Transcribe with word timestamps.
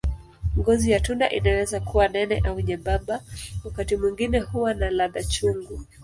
Ngozi 0.59 0.91
ya 0.91 0.99
tunda 0.99 1.29
inaweza 1.29 1.79
kuwa 1.79 2.07
nene 2.07 2.39
au 2.45 2.59
nyembamba, 2.61 3.21
wakati 3.63 3.97
mwingine 3.97 4.39
huwa 4.39 4.73
na 4.73 4.89
ladha 4.91 5.23
chungu. 5.23 5.79